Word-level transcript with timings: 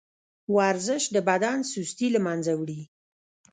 ورزش 0.55 1.03
د 1.15 1.17
بدن 1.29 1.57
سستي 1.71 2.07
له 2.15 2.19
منځه 2.27 2.51
وړي. 2.61 2.81